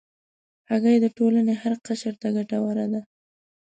[0.69, 3.01] هګۍ د ټولنې هر قشر ته ګټوره ده.